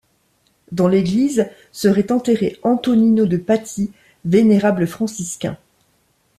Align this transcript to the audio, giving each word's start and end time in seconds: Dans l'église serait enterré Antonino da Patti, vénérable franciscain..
Dans 0.71 0.87
l'église 0.87 1.47
serait 1.71 2.11
enterré 2.11 2.57
Antonino 2.63 3.27
da 3.27 3.37
Patti, 3.37 3.91
vénérable 4.25 4.87
franciscain.. 4.87 5.59